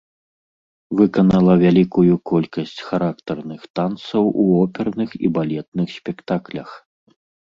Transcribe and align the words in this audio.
Выканала 0.99 1.53
вялікую 1.63 2.13
колькасць 2.29 2.79
характарных 2.87 3.61
танцаў 3.79 4.23
у 4.43 4.47
оперных 4.63 5.09
і 5.27 5.31
балетных 5.35 5.87
спектаклях. 5.99 6.69